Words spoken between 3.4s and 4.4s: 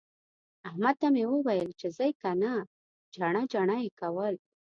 جڼه يې کول.